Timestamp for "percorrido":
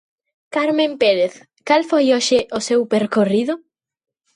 2.93-3.53